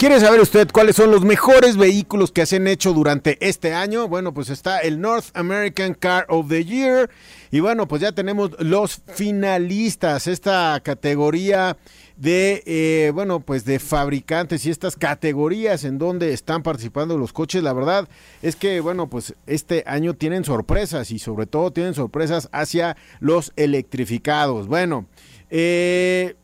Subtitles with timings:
[0.00, 4.08] ¿Quiere saber usted cuáles son los mejores vehículos que se han hecho durante este año?
[4.08, 7.10] Bueno, pues está el North American Car of the Year.
[7.50, 10.26] Y bueno, pues ya tenemos los finalistas.
[10.26, 11.76] Esta categoría
[12.16, 17.62] de, eh, bueno, pues de fabricantes y estas categorías en donde están participando los coches.
[17.62, 18.08] La verdad
[18.40, 23.52] es que, bueno, pues este año tienen sorpresas y sobre todo tienen sorpresas hacia los
[23.54, 24.66] electrificados.
[24.66, 25.08] Bueno,
[25.50, 26.36] eh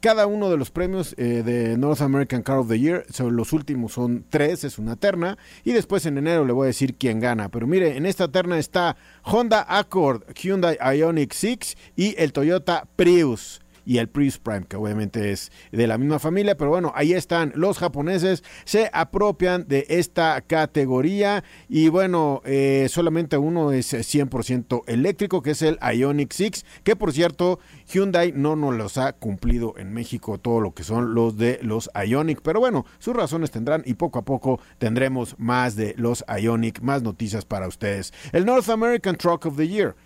[0.00, 3.92] cada uno de los premios eh, de North American Car of the Year, los últimos
[3.92, 7.48] son tres, es una terna, y después en enero le voy a decir quién gana.
[7.48, 13.60] Pero mire, en esta terna está Honda Accord, Hyundai Ioniq 6 y el Toyota Prius
[13.88, 17.52] y el Prius Prime, que obviamente es de la misma familia, pero bueno, ahí están
[17.56, 25.40] los japoneses, se apropian de esta categoría y bueno, eh, solamente uno es 100% eléctrico,
[25.40, 29.94] que es el Ionic 6, que por cierto, Hyundai no nos los ha cumplido en
[29.94, 33.94] México todo lo que son los de los Ionic, pero bueno, sus razones tendrán y
[33.94, 38.12] poco a poco tendremos más de los Ionic, más noticias para ustedes.
[38.32, 39.96] El North American Truck of the Year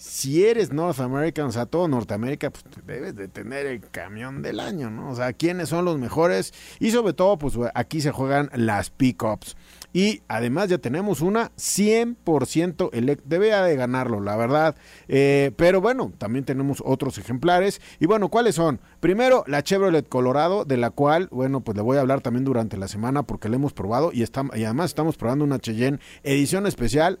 [0.00, 4.58] si eres North American, o sea, todo Norteamérica, pues debes de tener el camión del
[4.58, 5.10] año, ¿no?
[5.10, 9.56] O sea, quiénes son los mejores y sobre todo, pues aquí se juegan las pickups.
[9.92, 13.28] Y además ya tenemos una 100% eléctrica.
[13.28, 14.74] Debe de ganarlo, la verdad.
[15.08, 17.82] Eh, pero bueno, también tenemos otros ejemplares.
[17.98, 18.80] Y bueno, ¿cuáles son?
[19.00, 22.78] Primero, la Chevrolet Colorado, de la cual, bueno, pues le voy a hablar también durante
[22.78, 24.12] la semana porque la hemos probado.
[24.14, 27.18] Y, estamos, y además estamos probando una Cheyenne edición especial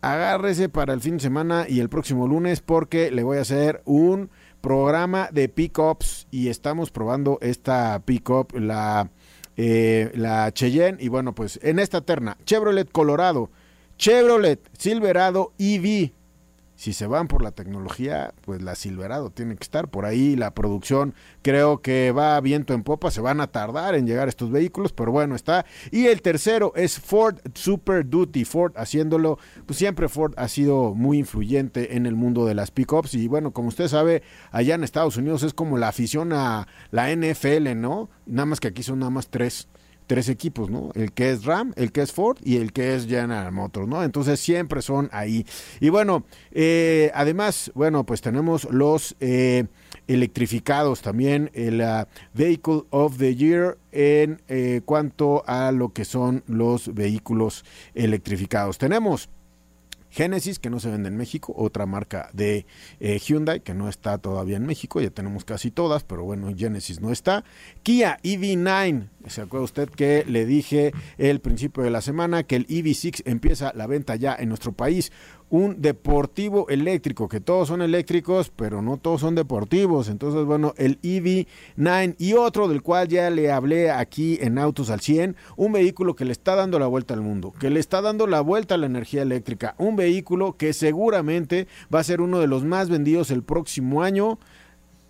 [0.00, 3.82] agárrese para el fin de semana y el próximo lunes porque le voy a hacer
[3.84, 4.30] un
[4.60, 9.10] programa de pickups y estamos probando esta pickup, la,
[9.56, 10.98] eh, la Cheyenne.
[11.00, 13.50] Y bueno, pues en esta terna, Chevrolet Colorado,
[13.96, 16.12] Chevrolet Silverado EV,
[16.80, 20.34] si se van por la tecnología, pues la Silverado tiene que estar por ahí.
[20.34, 24.50] La producción creo que va viento en popa, se van a tardar en llegar estos
[24.50, 25.66] vehículos, pero bueno, está.
[25.90, 31.18] Y el tercero es Ford Super Duty, Ford haciéndolo, pues siempre Ford ha sido muy
[31.18, 35.18] influyente en el mundo de las pickups y bueno, como usted sabe, allá en Estados
[35.18, 38.08] Unidos es como la afición a la NFL, ¿no?
[38.24, 39.68] Nada más que aquí son nada más tres
[40.10, 40.90] tres equipos, ¿no?
[40.96, 44.02] El que es Ram, el que es Ford y el que es General Motors, ¿no?
[44.02, 45.46] Entonces siempre son ahí.
[45.78, 49.66] Y bueno, eh, además, bueno, pues tenemos los eh,
[50.08, 56.42] electrificados también, el uh, Vehicle of the Year en eh, cuanto a lo que son
[56.48, 58.78] los vehículos electrificados.
[58.78, 59.28] Tenemos
[60.10, 62.66] Genesis, que no se vende en México, otra marca de
[62.98, 67.00] eh, Hyundai, que no está todavía en México, ya tenemos casi todas, pero bueno, Genesis
[67.00, 67.44] no está.
[67.82, 72.66] Kia EV9, ¿se acuerda usted que le dije el principio de la semana que el
[72.66, 75.12] EV6 empieza la venta ya en nuestro país?
[75.50, 80.08] Un deportivo eléctrico, que todos son eléctricos, pero no todos son deportivos.
[80.08, 85.00] Entonces, bueno, el EV9 y otro del cual ya le hablé aquí en Autos al
[85.00, 88.26] 100, un vehículo que le está dando la vuelta al mundo, que le está dando
[88.26, 92.46] la vuelta a la energía eléctrica, un vehículo que seguramente va a ser uno de
[92.46, 94.38] los más vendidos el próximo año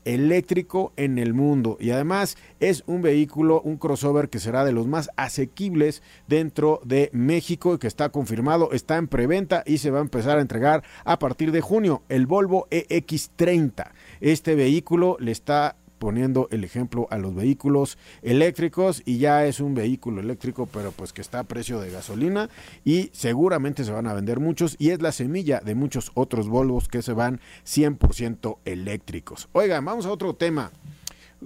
[0.04, 4.86] eléctrico en el mundo y además es un vehículo, un crossover que será de los
[4.86, 9.98] más asequibles dentro de México y que está confirmado, está en preventa y se va
[9.98, 13.90] a empezar a entregar a partir de junio, el Volvo EX30.
[14.20, 19.74] Este vehículo le está poniendo el ejemplo a los vehículos eléctricos y ya es un
[19.74, 22.48] vehículo eléctrico pero pues que está a precio de gasolina
[22.86, 26.88] y seguramente se van a vender muchos y es la semilla de muchos otros Volvos
[26.88, 29.48] que se van 100% eléctricos.
[29.52, 30.72] Oigan, vamos a otro tema.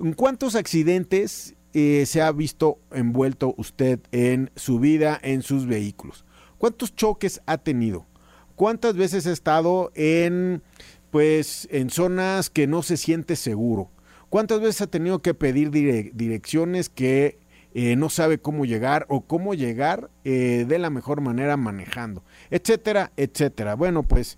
[0.00, 6.24] ¿En cuántos accidentes eh, se ha visto envuelto usted en su vida, en sus vehículos?
[6.58, 8.06] ¿Cuántos choques ha tenido?
[8.54, 10.62] ¿Cuántas veces ha estado en
[11.10, 13.90] pues en zonas que no se siente seguro?
[14.34, 17.38] ¿Cuántas veces ha tenido que pedir direcciones que
[17.72, 23.12] eh, no sabe cómo llegar o cómo llegar eh, de la mejor manera manejando, etcétera,
[23.16, 23.76] etcétera?
[23.76, 24.36] Bueno, pues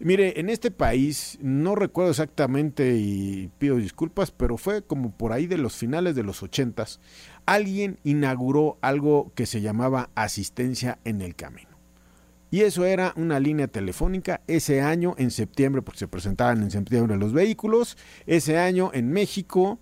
[0.00, 5.46] mire, en este país no recuerdo exactamente y pido disculpas, pero fue como por ahí
[5.46, 7.00] de los finales de los ochentas,
[7.46, 11.77] alguien inauguró algo que se llamaba asistencia en el camino.
[12.50, 17.16] Y eso era una línea telefónica ese año en septiembre, porque se presentaban en septiembre
[17.16, 17.96] los vehículos.
[18.26, 19.78] Ese año en México,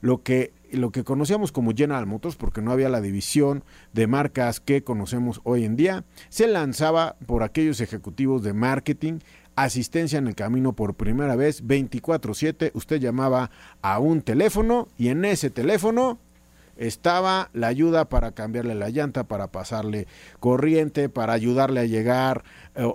[0.00, 4.60] lo que, lo que conocíamos como General Motors, porque no había la división de marcas
[4.60, 9.20] que conocemos hoy en día, se lanzaba por aquellos ejecutivos de marketing
[9.56, 12.70] asistencia en el camino por primera vez 24/7.
[12.74, 13.50] Usted llamaba
[13.82, 16.18] a un teléfono y en ese teléfono
[16.80, 20.08] estaba la ayuda para cambiarle la llanta, para pasarle
[20.40, 22.42] corriente, para ayudarle a llegar
[22.74, 22.88] eh,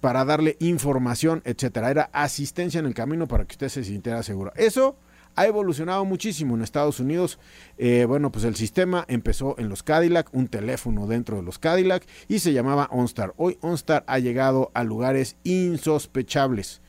[0.00, 1.90] para darle información, etcétera.
[1.90, 4.52] Era asistencia en el camino para que usted se sintiera seguro.
[4.54, 4.96] Eso
[5.34, 7.38] ha evolucionado muchísimo en Estados Unidos.
[7.78, 12.06] Eh, bueno, pues el sistema empezó en los Cadillac, un teléfono dentro de los Cadillac
[12.28, 13.34] y se llamaba OnStar.
[13.36, 16.82] Hoy OnStar ha llegado a lugares insospechables.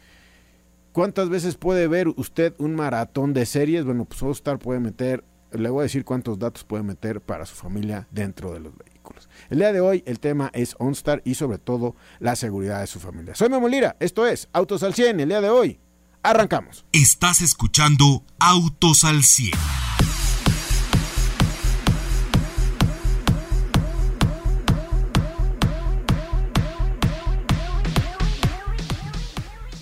[0.92, 3.86] ¿Cuántas veces puede ver usted un maratón de series?
[3.86, 5.24] Bueno, pues OnStar puede meter,
[5.58, 9.30] le voy a decir cuántos datos puede meter para su familia dentro de los vehículos.
[9.50, 13.00] El día de hoy el tema es OnStar y sobre todo la seguridad de su
[13.00, 13.36] familia.
[13.36, 15.80] Soy Memolira, esto es Autos al 100, el día de hoy
[16.26, 16.86] Arrancamos.
[16.92, 19.85] Estás escuchando Autos al 100.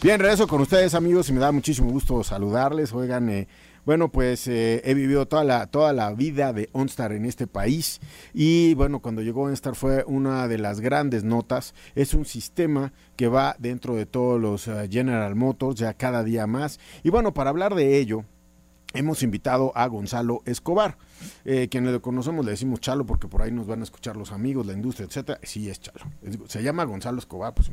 [0.03, 2.91] Bien, regreso con ustedes amigos y me da muchísimo gusto saludarles.
[2.91, 3.47] Oigan, eh,
[3.85, 8.01] bueno, pues eh, he vivido toda la, toda la vida de OnStar en este país
[8.33, 11.73] y bueno, cuando llegó OnStar fue una de las grandes notas.
[11.95, 16.47] Es un sistema que va dentro de todos los eh, General Motors ya cada día
[16.47, 16.81] más.
[17.03, 18.25] Y bueno, para hablar de ello,
[18.93, 20.97] hemos invitado a Gonzalo Escobar,
[21.45, 24.65] quien le conocemos le decimos Chalo porque por ahí nos van a escuchar los amigos,
[24.65, 25.39] la industria, etcétera.
[25.43, 26.01] Sí, es Chalo.
[26.49, 27.71] Se llama Gonzalo Escobar, pues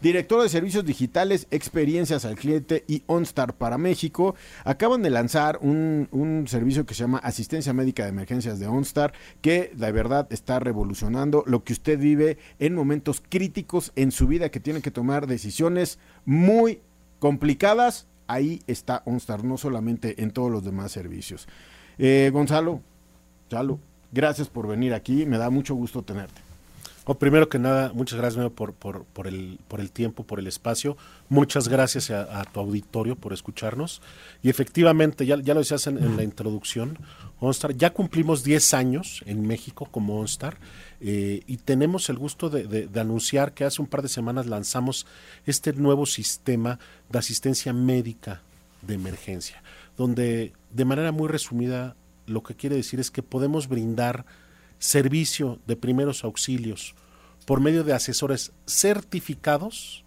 [0.00, 4.34] director de servicios digitales, experiencias al cliente y OnStar para México,
[4.64, 9.72] acaban de lanzar un, servicio que se llama Asistencia Médica de Emergencias de OnStar, que
[9.74, 14.60] de verdad está revolucionando lo que usted vive en momentos críticos en su vida, que
[14.60, 16.80] tiene que tomar decisiones muy
[17.18, 18.06] complicadas.
[18.28, 21.48] Ahí está OnStar, no solamente en todos los demás servicios.
[21.98, 22.80] Eh, Gonzalo,
[23.48, 23.78] Chalo,
[24.12, 26.45] gracias por venir aquí, me da mucho gusto tenerte.
[27.08, 30.48] Oh, primero que nada, muchas gracias por, por, por, el, por el tiempo, por el
[30.48, 30.96] espacio.
[31.28, 34.02] Muchas gracias a, tu auditorio por escucharnos.
[34.42, 36.98] Y efectivamente, ya, ya lo decías en, la introducción,
[37.38, 40.58] OnStar, ya cumplimos 10 años en México como OnStar
[41.00, 45.06] eh, y tenemos el gusto de, de, anunciar que hace un par de semanas lanzamos
[45.46, 48.42] este nuevo sistema de asistencia médica
[48.82, 49.62] de emergencia,
[49.96, 51.94] donde de manera muy resumida
[52.26, 54.26] lo que quiere decir es que podemos brindar
[54.78, 56.94] servicio de primeros auxilios
[57.46, 60.04] por medio de asesores certificados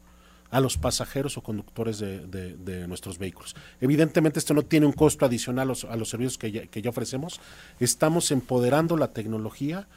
[0.52, 3.56] a los pasajeros o conductores de, nuestros vehículos.
[3.82, 7.40] Evidentemente esto no tiene un costo adicional a los, servicios que ya, ofrecemos.
[7.80, 9.88] Estamos empoderando la tecnología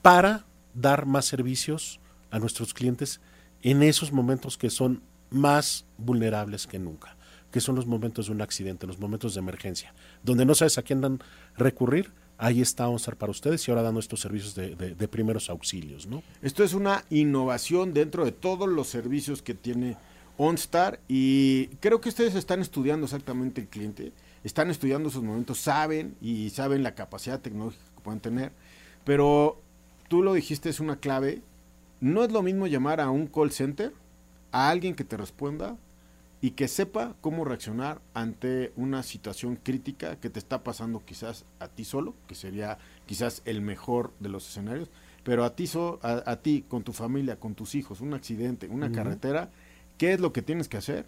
[0.00, 0.44] para
[0.74, 2.00] dar más servicios
[2.30, 3.20] a nuestros clientes
[3.62, 7.16] en esos momentos que son más vulnerables que nunca,
[7.50, 9.92] que son los momentos de un accidente, los momentos de emergencia,
[10.22, 11.20] donde no sabes a quién
[11.56, 16.06] recurrir ahí está OnStar para ustedes y ahora dando estos servicios de, primeros auxilios.
[16.06, 16.22] ¿no?
[16.42, 19.96] Esto es una innovación dentro de todos los servicios que tiene
[20.36, 26.16] OnStar y creo que ustedes están estudiando exactamente el cliente, están estudiando esos momentos, saben
[26.20, 28.52] y saben la capacidad tecnológica que pueden tener,
[29.04, 29.60] pero
[30.08, 31.42] tú lo dijiste, es una clave.
[32.00, 33.92] No es lo mismo llamar a un call center,
[34.52, 35.76] a alguien que te responda,
[36.44, 41.68] y que sepa cómo reaccionar ante una situación crítica que te está pasando quizás a
[41.68, 44.90] ti solo, que sería quizás el mejor de los escenarios,
[45.22, 45.64] pero a ti,
[46.02, 49.48] a, ti con tu familia, con tus hijos, un accidente, una carretera,
[49.96, 51.06] ¿qué es lo que tienes que hacer?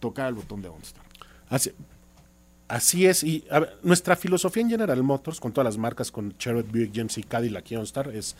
[0.00, 1.02] Tocar el botón de OnStar.
[1.48, 1.72] Así,
[2.68, 3.46] así es, y
[3.82, 7.76] nuestra filosofía en General Motors, con todas las marcas, con Chevrolet, Buick, GMC, Cadillac y
[7.76, 8.36] OnStar, es,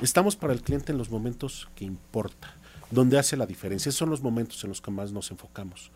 [0.00, 2.54] estamos para el cliente en los momentos que importa
[2.90, 3.90] donde hace la diferencia.
[3.90, 5.90] Esos son los momentos en los que más nos enfocamos.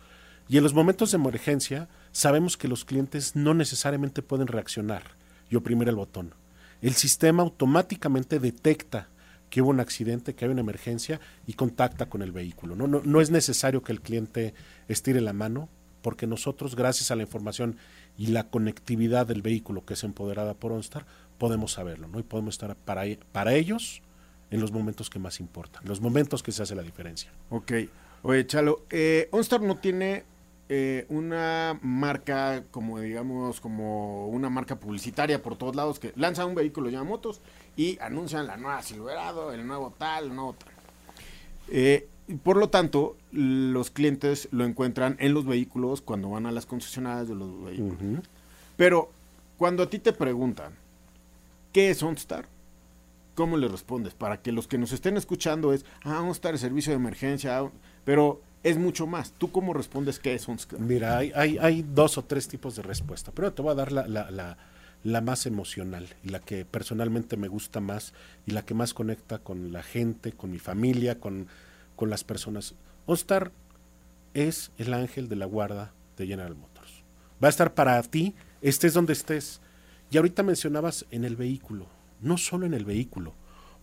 [0.47, 5.03] Y en los momentos de emergencia sabemos que los clientes no necesariamente pueden reaccionar
[5.49, 6.33] y oprimir el botón.
[6.81, 9.07] El sistema automáticamente detecta
[9.49, 12.75] que hubo un accidente, que hay una emergencia y contacta con el vehículo.
[12.75, 14.53] No, no, no es necesario que el cliente
[14.87, 15.69] estire la mano
[16.01, 17.77] porque nosotros, gracias a la información
[18.15, 21.05] y la conectividad del vehículo que es empoderada por OnStar,
[21.39, 22.19] podemos saberlo ¿no?
[22.19, 24.03] y podemos estar para, para ellos
[24.55, 27.31] en los momentos que más importan, los momentos que se hace la diferencia.
[27.49, 27.73] Ok.
[28.23, 30.23] Oye, Chalo, eh, OnStar no tiene
[30.67, 36.55] eh, una marca como, digamos, como una marca publicitaria por todos lados que lanza un
[36.55, 37.39] vehículo llama motos
[37.77, 40.73] y anuncian la nueva Silverado, el nuevo tal, el nuevo tal.
[41.67, 42.07] Eh,
[42.43, 47.27] por lo tanto, los clientes lo encuentran en los vehículos cuando van a las concesionarias
[47.27, 48.23] de los vehículos.
[48.75, 49.11] Pero
[49.57, 50.73] cuando a ti te preguntan,
[51.71, 52.47] ¿qué es OnStar?
[53.35, 54.13] ¿Cómo le respondes?
[54.13, 57.71] Para que los que nos estén escuchando es, ah, vamos a servicio de emergencia, ah",
[58.03, 59.31] pero es mucho más.
[59.33, 60.79] ¿Tú cómo respondes qué es OnStar?
[60.79, 63.31] Mira, hay, hay, hay, dos o tres tipos de respuesta.
[63.31, 64.57] Pero te voy a dar la, la, la,
[65.03, 68.13] la, más emocional y la que personalmente me gusta más
[68.47, 71.47] y la que más conecta con la gente, con mi familia, con,
[71.95, 72.73] con las personas.
[73.05, 73.51] OnStar
[74.33, 77.03] es el ángel de la guarda de General Motors.
[77.43, 79.61] Va a estar para ti, estés donde estés.
[80.09, 81.87] Y ahorita mencionabas en el vehículo,
[82.25, 83.33] no solo en el vehículo.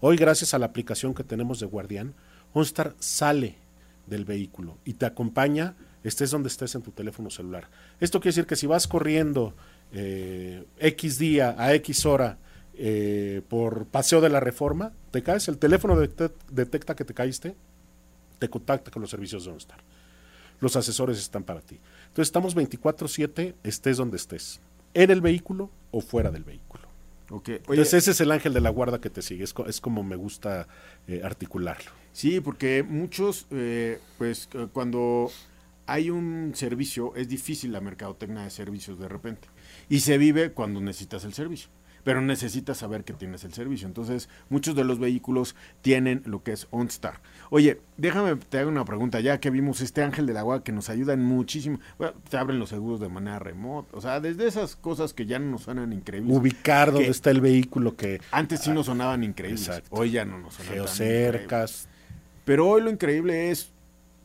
[0.01, 2.15] Hoy, gracias a la aplicación que tenemos de Guardián,
[2.53, 3.57] OnStar sale
[4.07, 7.69] del vehículo y te acompaña, estés donde estés en tu teléfono celular.
[8.01, 9.55] Esto quiere decir que si vas corriendo
[9.93, 12.39] eh, X día a X hora
[12.75, 17.55] eh, por paseo de la reforma, te caes, el teléfono detecta que te caíste,
[18.41, 19.79] te contacta con los servicios de OnStar.
[20.59, 21.79] Los asesores están para ti.
[22.09, 24.61] Entonces estamos 24/7, estés donde estés,
[24.95, 26.92] en el vehículo o fuera del vehículo.
[27.33, 27.57] Okay.
[27.57, 30.69] Entonces ese es el ángel de la guarda que te sigue, es, como me gusta
[31.09, 31.91] eh, articularlo.
[32.13, 35.31] Sí, porque muchos, eh, pues cuando
[35.87, 39.49] hay un servicio, es difícil la mercadotecnia de servicios de repente.
[39.89, 41.71] Y se vive cuando necesitas el servicio
[42.05, 43.87] pero necesitas saber que tienes el servicio.
[43.87, 47.21] Entonces, muchos de los vehículos tienen lo que es OnStar.
[47.51, 50.91] Oye, déjame te hago una pregunta, ya que vimos este ángel del agua que nos
[50.91, 51.81] ayudan muchísimo.
[51.99, 55.39] Bueno, te abren los seguros de manera remota, o sea, desde esas cosas que ya
[55.39, 56.37] no nos suenan increíbles.
[56.37, 60.55] Ubicar dónde está el vehículo que antes sí nos sonaban increíbles, hoy ya no nos
[60.55, 61.89] sonan Geocercas.
[62.45, 63.71] Pero hoy lo increíble es,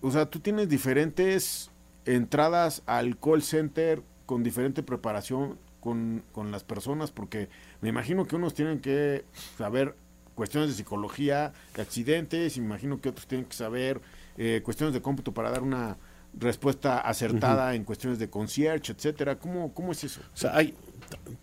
[0.01, 1.69] o sea, tú tienes diferentes
[2.05, 5.57] entradas al call center con diferente preparación
[5.87, 7.47] con, con las personas, porque
[7.79, 9.23] me imagino que unos tienen que
[9.57, 9.95] saber
[10.35, 14.01] cuestiones de psicología, de accidentes, me imagino que otros tienen que saber
[14.37, 15.95] eh, cuestiones de cómputo para dar una
[16.33, 19.39] respuesta acertada en cuestiones de concierge, etcétera.
[19.39, 20.19] ¿Cómo, ¿Cómo es eso?
[20.33, 20.75] O sea, hay,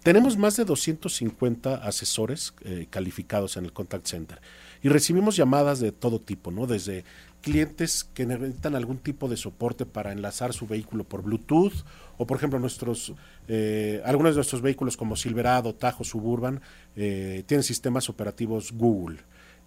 [0.03, 4.43] tenemos más de 250 asesores eh, calificados en el contact center
[4.83, 6.67] y recibimos llamadas de todo tipo, ¿no?
[6.67, 7.07] Desde
[7.41, 11.75] clientes que necesitan algún tipo de soporte para enlazar su vehículo por Bluetooth
[12.19, 13.13] o por ejemplo nuestros
[13.49, 16.61] eh, algunos de nuestros vehículos como Silverado, Tajo, Suburban
[16.97, 19.19] eh, tienen sistemas operativos Google,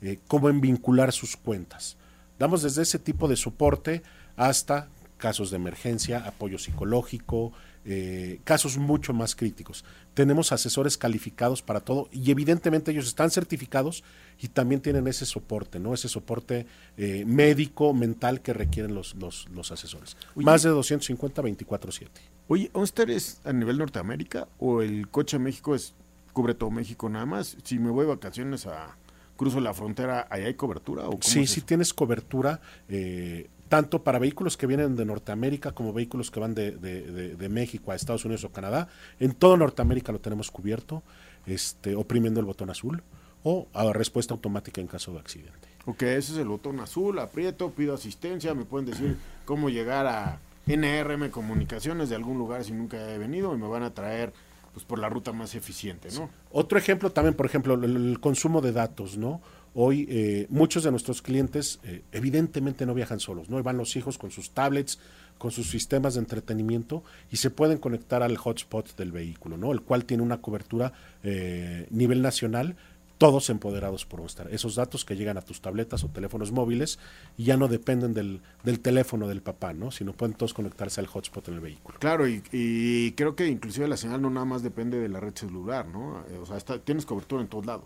[0.01, 1.97] eh, cómo en vincular sus cuentas.
[2.39, 4.03] Damos desde ese tipo de soporte
[4.35, 7.53] hasta casos de emergencia, apoyo psicológico,
[7.89, 9.85] eh, casos mucho más críticos.
[10.13, 14.03] Tenemos asesores calificados para todo y evidentemente ellos están certificados
[14.37, 15.93] y también tienen ese soporte, ¿no?
[15.93, 16.65] Ese soporte
[16.97, 20.17] eh, médico, mental que requieren los, los, los asesores.
[20.35, 22.07] más de 250 24-7.
[22.49, 25.93] Oye, ¿Onster es a nivel Norteamérica o el coche México es
[26.33, 27.55] cubre todo México nada más?
[27.63, 28.97] Si me voy de vacaciones a
[29.37, 31.07] cruzo la frontera, ¿ahí hay cobertura?
[31.07, 32.59] ¿o sí, sí tienes cobertura.
[32.89, 37.91] Eh, tanto para vehículos que vienen de Norteamérica como vehículos que van de, de, México
[37.91, 38.87] a Estados Unidos o Canadá.
[39.19, 41.03] En toda Norteamérica lo tenemos cubierto,
[41.45, 43.01] este, oprimiendo el botón azul
[43.43, 45.67] o a respuesta automática en caso de accidente.
[45.85, 50.39] Ok, ese es el botón azul, aprieto, pido asistencia, me pueden decir cómo llegar a
[50.65, 54.33] NRM Comunicaciones de algún lugar si nunca he venido y me van a traer
[54.77, 56.29] pues por la ruta más eficiente, ¿no?
[56.51, 59.41] Otro ejemplo también, por ejemplo, el consumo de datos, ¿no?
[59.73, 63.61] Hoy eh, muchos de nuestros clientes eh, evidentemente no viajan solos, ¿no?
[63.63, 64.99] van los hijos con sus tablets,
[65.39, 69.71] con sus sistemas de entretenimiento y se pueden conectar al hotspot del vehículo, ¿no?
[69.71, 70.93] El cual tiene una cobertura
[71.23, 72.75] eh, nivel nacional,
[73.17, 74.47] todos empoderados por OnStar.
[74.53, 76.99] Esos datos que llegan a tus tabletas o teléfonos móviles
[77.37, 79.91] ya no dependen del, del, teléfono del papá, ¿no?
[79.91, 81.97] Sino pueden todos conectarse al hotspot en el vehículo.
[81.99, 85.33] Claro, y, y creo que inclusive la señal no nada más depende de la red
[85.35, 86.23] celular, ¿no?
[86.41, 87.85] O sea, está, tienes cobertura en todos lados.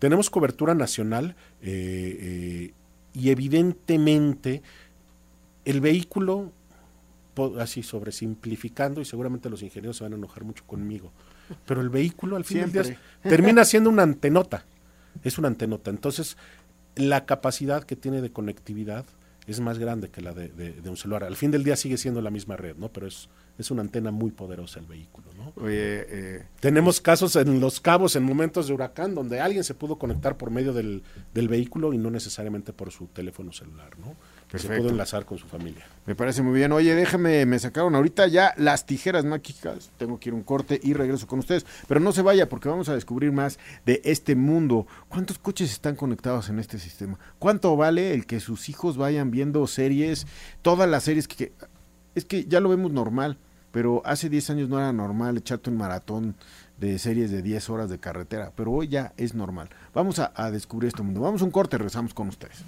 [0.00, 2.74] Tenemos cobertura nacional eh, eh,
[3.12, 4.62] y evidentemente
[5.66, 6.52] el vehículo,
[7.58, 11.12] así sobresimplificando, y seguramente los ingenieros se van a enojar mucho conmigo,
[11.66, 14.64] pero el vehículo al fin del día termina siendo una antenota,
[15.22, 15.90] es una antenota.
[15.90, 16.36] Entonces,
[16.96, 19.04] la capacidad que tiene de conectividad
[19.46, 21.24] es más grande que la de, un celular.
[21.24, 22.88] Al fin del día sigue siendo la misma red, ¿no?
[22.88, 23.28] Pero es,
[23.58, 25.52] es una antena muy poderosa el vehículo, ¿no?
[25.68, 30.36] Eh, Tenemos casos en Los Cabos en momentos de huracán donde alguien se pudo conectar
[30.36, 31.02] por medio del,
[31.34, 34.14] del vehículo y no necesariamente por su teléfono celular, ¿no?
[34.58, 35.86] Se pudo enlazar con su familia.
[36.06, 36.72] Me parece muy bien.
[36.72, 39.90] Oye, déjame, me sacaron ahorita ya las tijeras mágicas.
[39.96, 41.64] Tengo que ir un corte y regreso con ustedes.
[41.86, 44.86] Pero no se vaya porque vamos a descubrir más de este mundo.
[45.08, 47.18] ¿Cuántos coches están conectados en este sistema?
[47.38, 50.26] ¿Cuánto vale el que sus hijos vayan viendo series?
[50.62, 51.52] Todas las series que...
[52.16, 53.38] Es que ya lo vemos normal,
[53.70, 56.34] pero hace 10 años no era normal echarte un maratón
[56.76, 59.68] de series de 10 horas de carretera, pero hoy ya es normal.
[59.94, 61.20] Vamos a, a descubrir este mundo.
[61.20, 62.64] Vamos a un corte, regresamos con ustedes.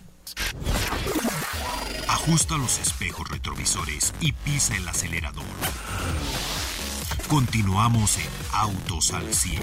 [2.12, 5.46] Ajusta los espejos retrovisores y pisa el acelerador.
[7.26, 9.62] Continuamos en Autos al 100.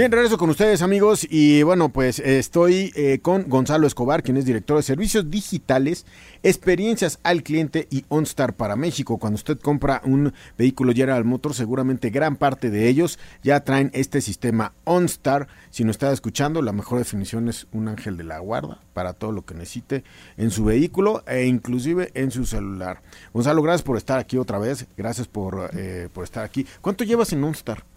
[0.00, 4.46] Bien, regreso con ustedes amigos y bueno, pues estoy eh, con Gonzalo Escobar, quien es
[4.46, 6.06] director de servicios digitales,
[6.42, 9.18] experiencias al cliente y OnStar para México.
[9.18, 14.22] Cuando usted compra un vehículo General Motors, seguramente gran parte de ellos ya traen este
[14.22, 15.48] sistema OnStar.
[15.68, 19.32] Si no está escuchando, la mejor definición es un ángel de la guarda para todo
[19.32, 20.02] lo que necesite
[20.38, 23.02] en su vehículo e inclusive en su celular.
[23.34, 26.66] Gonzalo, gracias por estar aquí otra vez, gracias por, eh, por estar aquí.
[26.80, 27.89] ¿Cuánto llevas en OnStar?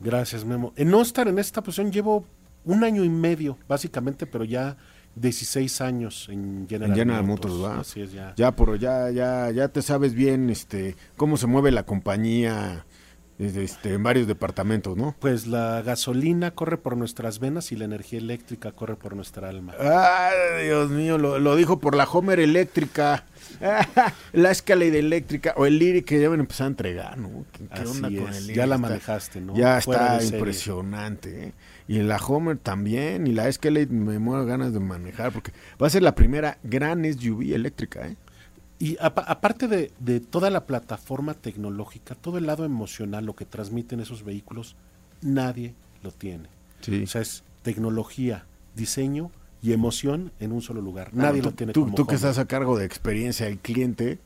[0.00, 0.72] Gracias, Memo.
[0.76, 2.24] En no estar en esta posición llevo
[2.64, 4.76] un año y medio, básicamente, pero ya
[5.14, 7.54] 16 años en General, en General Motors.
[7.54, 7.80] Motors, ¿va?
[7.80, 8.34] Así es, ya.
[8.36, 12.84] Ya, por, ya, ya, ya te sabes bien este, cómo se mueve la compañía
[13.38, 15.14] este, en varios departamentos, ¿no?
[15.18, 19.74] Pues la gasolina corre por nuestras venas y la energía eléctrica corre por nuestra alma.
[19.78, 23.24] Ay, Dios mío, lo, lo dijo por la Homer eléctrica.
[24.32, 27.44] la Escalade eléctrica o el Lyric que ya van a empezar a entregar, ¿no?
[27.52, 29.54] ¿Qué, qué Así onda con el ya la manejaste, ¿no?
[29.54, 31.44] Ya Fuera está impresionante.
[31.48, 31.52] ¿eh?
[31.88, 35.90] Y la Homer también, y la Escalade me muero ganas de manejar, porque va a
[35.90, 38.16] ser la primera gran SUV eléctrica, ¿eh?
[38.78, 43.44] Y apa- aparte de, de toda la plataforma tecnológica, todo el lado emocional, lo que
[43.46, 44.76] transmiten esos vehículos,
[45.22, 46.48] nadie lo tiene.
[46.82, 47.02] Sí.
[47.02, 49.30] O sea, es tecnología, diseño
[49.62, 51.14] y emoción en un solo lugar.
[51.14, 54.18] Nadie tú, lo tiene tú, como tú que estás a cargo de experiencia del cliente,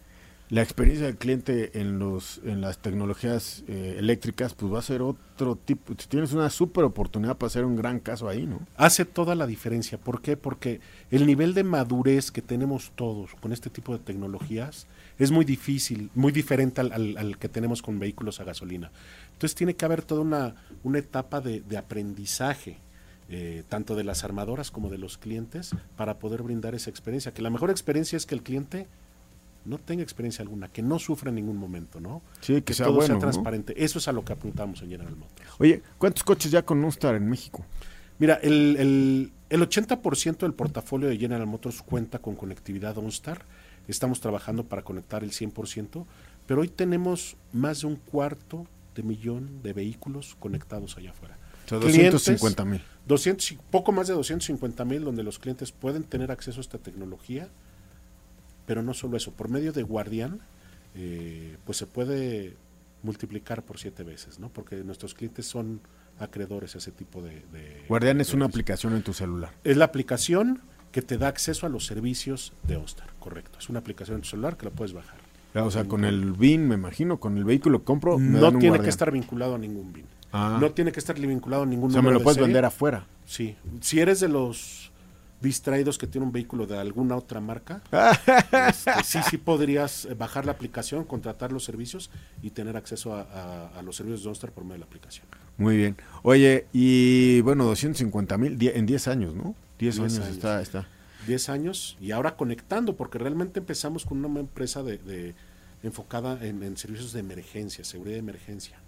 [0.50, 5.00] la experiencia del cliente en los en las tecnologías eh, eléctricas, pues va a ser
[5.00, 5.94] otro tipo.
[5.94, 8.60] Tienes una súper oportunidad para hacer un gran caso ahí, ¿no?
[8.76, 9.96] Hace toda la diferencia.
[9.96, 10.36] ¿Por qué?
[10.36, 10.80] Porque
[11.12, 14.88] el nivel de madurez que tenemos todos con este tipo de tecnologías
[15.20, 18.90] es muy difícil, muy diferente al, al- al que tenemos con vehículos a gasolina.
[19.34, 22.78] Entonces tiene que haber toda una, una etapa de, de aprendizaje,
[23.28, 27.32] eh, tanto de las armadoras como de los clientes, para poder brindar esa experiencia.
[27.32, 28.88] Que la mejor experiencia es que el cliente
[29.64, 32.22] no tenga experiencia alguna, que no sufra en ningún momento, ¿no?
[32.40, 33.20] Sí, que sea todo bueno, sea ¿no?
[33.20, 33.84] transparente.
[33.84, 35.48] Eso es a lo que apuntamos en General Motors.
[35.58, 37.64] Oye, ¿cuántos coches ya con Ustar en México?
[38.18, 43.44] Mira, el, el, el 80% del portafolio de General Motors cuenta con conectividad OnStar.
[43.88, 46.04] Estamos trabajando para conectar el 100%,
[46.46, 51.38] pero hoy tenemos más de un cuarto de millón de vehículos conectados allá afuera.
[51.66, 52.82] O sea, Clientes, 250 mil.
[53.06, 56.78] 200 y- poco más de 250 mil donde los clientes pueden tener acceso a esta
[56.78, 57.48] tecnología,
[58.70, 60.38] pero no solo eso, por medio de Guardián,
[60.94, 62.54] eh, pues se puede
[63.02, 64.48] multiplicar por siete veces, ¿no?
[64.48, 65.80] Porque nuestros clientes son
[66.20, 67.42] acreedores a ese tipo de...
[67.52, 69.50] de- Guardián es una aplicación en tu celular.
[69.64, 70.60] Es la aplicación
[70.92, 73.58] que te da acceso a los servicios de OnStar, correcto.
[73.58, 75.16] Es una aplicación en tu celular que la puedes bajar.
[75.52, 78.40] Ya, O sea, con el BIN, me imagino, con el vehículo que compro, me No
[78.40, 78.84] dan un tiene Guardián.
[78.84, 80.04] que estar vinculado a ningún BIN.
[80.30, 80.58] Ah.
[80.60, 82.46] No tiene que estar vinculado a ningún O sea, me lo de puedes serie.
[82.46, 83.04] vender afuera.
[83.26, 83.56] Sí.
[83.80, 84.89] Si eres de los
[85.40, 87.82] distraídos que tiene un vehículo de alguna otra marca,
[88.68, 92.10] este, sí, sí podrías eh, bajar la aplicación, contratar los servicios
[92.42, 95.26] y tener acceso a, a- a los servicios de OnStar por medio de la aplicación.
[95.56, 95.96] Muy bien.
[96.22, 99.54] Oye, y bueno, 250 mil en 10 años, ¿no?
[99.78, 100.28] 10 10 años, años.
[100.36, 100.88] está, está.
[101.26, 105.34] 10 años y ahora conectando, porque realmente empezamos con una empresa de, de-
[105.82, 108.78] enfocada en, en servicios de emergencia, seguridad de emergencia.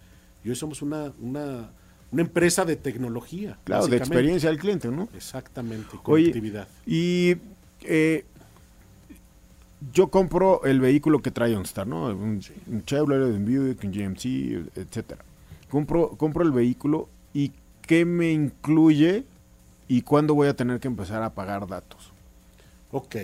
[0.45, 1.71] Y hoy somos una, una,
[2.13, 3.59] una empresa de tecnología.
[3.65, 5.09] Claro, de experiencia del cliente, ¿no?
[5.15, 6.69] Exactamente, conectividad.
[6.87, 7.37] y
[7.83, 8.25] eh,
[9.93, 12.07] yo compro el vehículo que trae OnStar, ¿no?
[12.07, 14.25] Un, un Chevrolet, un Buick, un GMC,
[14.77, 15.25] etcétera.
[15.69, 19.25] Compro, compro el vehículo y ¿qué me incluye
[19.89, 22.11] y cuándo voy a tener que empezar a pagar datos?
[22.93, 23.17] Ok.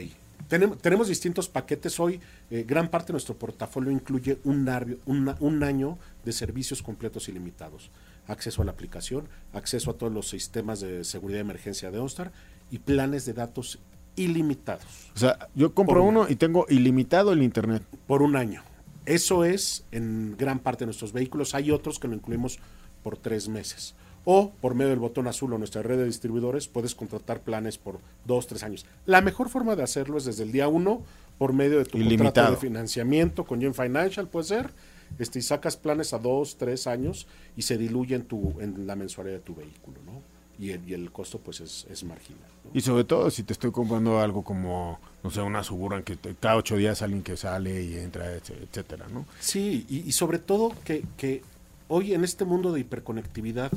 [0.48, 2.20] Tenemos, tenemos distintos paquetes hoy.
[2.50, 7.90] eh, gran parte de nuestro portafolio incluye un año de servicios completos ilimitados.
[8.28, 12.30] Acceso a la aplicación, acceso a todos los sistemas de seguridad de emergencia de OnStar
[12.70, 13.80] y planes de datos
[14.16, 17.82] ilimitados O sea, yo compro uno y tengo ilimitado el internet.
[18.06, 18.62] por un año.
[19.06, 21.54] Eso es en gran parte de nuestros vehículos.
[21.54, 22.58] Hay otros que lo incluimos
[23.02, 23.94] por tres meses.
[24.24, 28.00] O por medio del botón azul o nuestra red de distribuidores puedes contratar planes por
[28.26, 28.84] dos, tres años.
[29.06, 31.02] La mejor forma de hacerlo es desde el día uno
[31.38, 32.50] por medio de tu contrato Ilimitado.
[32.50, 34.70] de financiamiento con Gen Financial, puede ser.
[35.18, 38.96] Este, y sacas planes a dos, tres años y se diluye en, tu, en la
[38.96, 40.22] mensualidad de tu vehículo, ¿no?
[40.60, 42.42] Y el, y el costo pues es, es marginal.
[42.64, 42.70] ¿no?
[42.74, 46.34] Y sobre todo si te estoy comprando algo como, no sé, una Suburban que te-
[46.34, 49.24] cada ocho días alguien que sale y entra, etc- etcétera, ¿no?
[49.40, 51.42] Sí, y, y sobre todo que, que
[51.86, 53.70] hoy en este mundo de hiperconectividad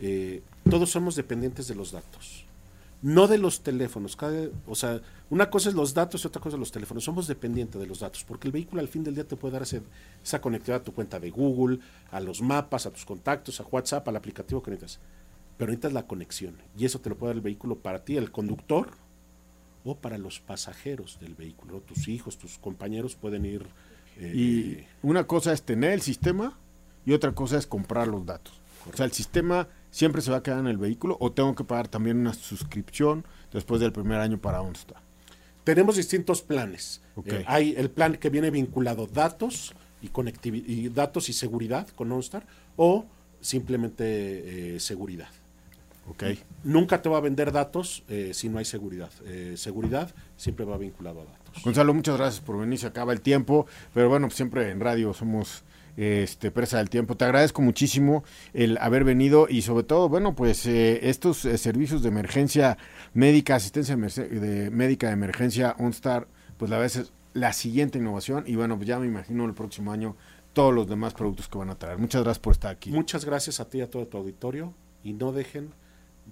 [0.00, 2.44] eh, todos somos dependientes de los datos,
[3.04, 4.16] no de los teléfonos.
[4.16, 7.04] Cada, o sea, una cosa es los datos y otra cosa es los teléfonos.
[7.04, 9.62] Somos dependientes de los datos porque el vehículo al fin del día te puede dar
[10.22, 14.08] esa conectividad a tu cuenta de Google, a los mapas, a tus contactos, a WhatsApp,
[14.08, 15.00] al aplicativo que necesitas.
[15.58, 18.32] Pero necesitas la conexión y eso te lo puede dar el vehículo para ti, el
[18.32, 18.92] conductor,
[19.84, 21.82] o para los pasajeros del vehículo.
[21.82, 23.66] Tus hijos, tus compañeros pueden ir.
[24.16, 26.58] eh, Y una cosa es tener el sistema
[27.04, 28.58] y otra cosa es comprar los datos.
[28.90, 31.62] O sea, el sistema ¿siempre se va a quedar en el vehículo o tengo que
[31.62, 35.00] pagar también una suscripción después del primer año para OnStar?
[35.62, 37.00] Tenemos distintos planes.
[37.14, 37.28] Ok.
[37.28, 40.10] Eh, hay el plan que viene vinculado datos y
[40.54, 42.44] y datos y seguridad con OnStar
[42.76, 43.06] o
[43.40, 45.28] simplemente eh, seguridad.
[46.08, 46.24] Ok.
[46.64, 49.10] Nunca te va a vender datos eh, si no hay seguridad.
[49.24, 51.62] Eh, seguridad siempre va vinculado a datos.
[51.62, 55.14] Gonzalo, muchas gracias por venir, se acaba el tiempo, pero bueno, pues siempre en radio
[55.14, 55.62] somos
[55.96, 57.16] este presa del tiempo.
[57.16, 62.02] Te agradezco muchísimo el haber venido y sobre todo, bueno, pues eh, estos eh, servicios
[62.02, 62.78] de emergencia
[63.12, 66.26] médica, asistencia de médica de emergencia OnStar,
[66.56, 69.92] pues la vez es la siguiente innovación y bueno, pues ya me imagino el próximo
[69.92, 70.16] año
[70.52, 71.98] todos los demás productos que van a traer.
[71.98, 72.90] Muchas gracias por estar aquí.
[72.90, 75.70] Muchas gracias a ti y a todo tu auditorio y no dejen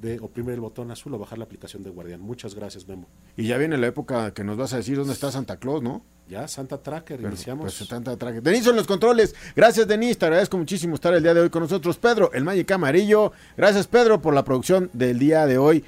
[0.01, 2.20] de oprimir el botón azul o bajar la aplicación de Guardián.
[2.20, 3.09] Muchas gracias, Memo.
[3.37, 6.05] Y ya viene la época que nos vas a decir dónde está Santa Claus, ¿no?
[6.29, 7.75] Ya, Santa Tracker, Pero, iniciamos.
[7.77, 8.41] pues, tanta traje.
[8.41, 9.35] Denis en los controles.
[9.55, 10.17] Gracias, Denis.
[10.17, 11.99] Te agradezco muchísimo estar el día de hoy con nosotros.
[11.99, 13.33] Pedro, el Magic Amarillo.
[13.57, 15.85] Gracias, Pedro, por la producción del día de hoy.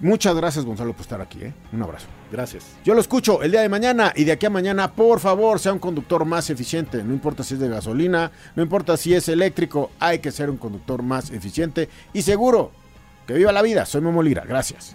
[0.00, 1.40] Muchas gracias, Gonzalo, por estar aquí.
[1.42, 1.54] ¿eh?
[1.72, 2.06] Un abrazo.
[2.32, 2.64] Gracias.
[2.84, 5.72] Yo lo escucho el día de mañana y de aquí a mañana, por favor, sea
[5.72, 7.02] un conductor más eficiente.
[7.04, 10.56] No importa si es de gasolina, no importa si es eléctrico, hay que ser un
[10.56, 12.72] conductor más eficiente y seguro.
[13.26, 13.86] Que viva la vida.
[13.86, 14.44] Soy Memo Lira.
[14.46, 14.94] Gracias.